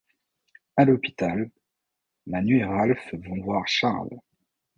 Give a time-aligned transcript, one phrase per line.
[0.77, 1.51] À l'hôpital,
[2.25, 4.19] Manu et Raph vont voir Charles.